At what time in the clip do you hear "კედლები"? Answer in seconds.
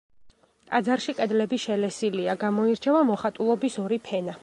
1.19-1.61